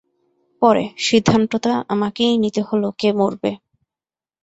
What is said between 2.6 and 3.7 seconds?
হলো কে মরবে।